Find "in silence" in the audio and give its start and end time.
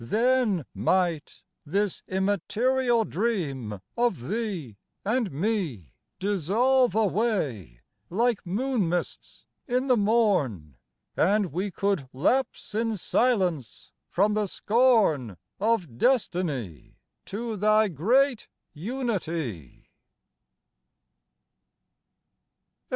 12.73-13.91